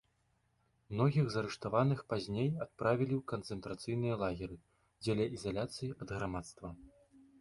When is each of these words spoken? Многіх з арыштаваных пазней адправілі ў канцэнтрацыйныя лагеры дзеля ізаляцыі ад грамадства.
Многіх 0.93 1.25
з 1.33 1.37
арыштаваных 1.41 1.99
пазней 2.15 2.49
адправілі 2.67 3.13
ў 3.19 3.23
канцэнтрацыйныя 3.33 4.15
лагеры 4.25 4.57
дзеля 5.03 5.25
ізаляцыі 5.41 5.95
ад 6.07 6.19
грамадства. 6.19 6.67